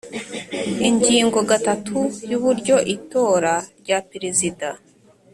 Ingingo 0.89 1.39
gatatu 1.51 1.97
y’Uburyo 2.29 2.75
itora 2.95 3.53
rya 3.79 3.97
Perezida 4.11 4.67